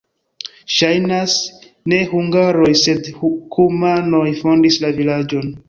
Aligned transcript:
Ŝajnas, 0.75 1.35
ne 1.93 1.99
hungaroj, 2.15 2.71
sed 2.85 3.13
kumanoj 3.59 4.25
fondis 4.43 4.83
la 4.87 4.95
vilaĝon. 5.01 5.57